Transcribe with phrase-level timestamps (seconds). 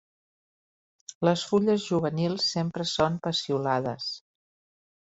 [1.29, 4.13] Les fulles juvenils sempre són peciolades.